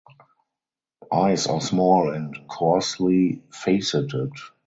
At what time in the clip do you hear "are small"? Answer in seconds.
1.45-2.09